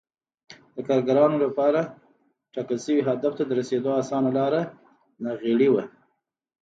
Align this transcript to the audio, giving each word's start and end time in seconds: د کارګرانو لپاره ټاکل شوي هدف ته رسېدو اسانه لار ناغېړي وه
د 0.75 0.77
کارګرانو 0.87 1.37
لپاره 1.45 1.81
ټاکل 2.53 2.77
شوي 2.85 3.01
هدف 3.09 3.31
ته 3.37 3.43
رسېدو 3.59 3.89
اسانه 4.01 4.29
لار 4.37 4.53
ناغېړي 5.23 5.69
وه 5.71 5.85